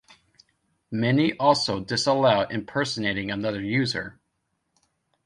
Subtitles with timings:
[0.89, 4.19] Many also disallow impersonating another user.